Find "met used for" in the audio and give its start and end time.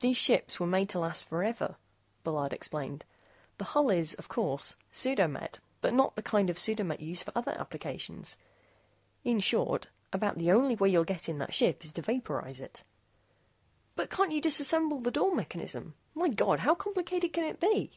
6.84-7.32